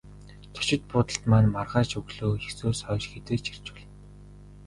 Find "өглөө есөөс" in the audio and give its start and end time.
1.99-2.79